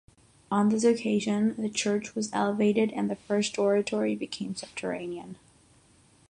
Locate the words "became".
4.15-4.55